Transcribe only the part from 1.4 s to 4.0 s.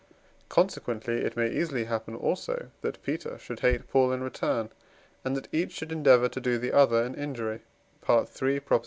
easily happen also, that Peter should hate